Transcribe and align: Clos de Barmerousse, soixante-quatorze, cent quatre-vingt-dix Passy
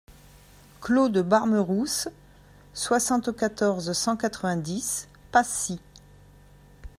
Clos 0.81 1.09
de 1.09 1.21
Barmerousse, 1.21 2.09
soixante-quatorze, 2.73 3.93
cent 3.93 4.17
quatre-vingt-dix 4.17 5.07
Passy 5.31 5.79